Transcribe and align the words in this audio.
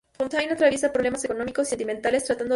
Fontaine 0.17 0.53
atraviesa 0.53 0.91
problemas 0.91 1.23
económicos 1.25 1.67
y 1.67 1.69
sentimentales, 1.69 2.23
tratando 2.23 2.25
de 2.25 2.25
solucionar 2.25 2.43
ambos. 2.43 2.49